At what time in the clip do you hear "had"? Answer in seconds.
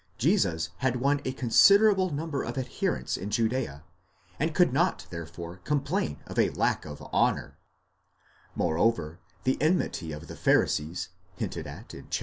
0.77-0.95